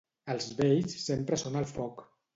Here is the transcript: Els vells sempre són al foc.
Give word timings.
Els 0.35 0.47
vells 0.61 0.97
sempre 1.03 1.41
són 1.43 1.63
al 1.63 1.69
foc. 1.77 2.03